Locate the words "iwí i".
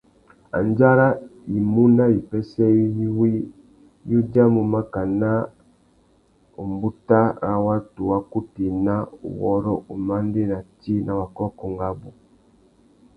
3.05-4.13